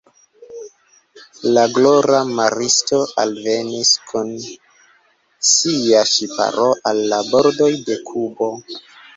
[1.57, 4.31] La glora maristo alvenis kun
[5.51, 8.53] sia ŝiparo al la bordoj de Kubo.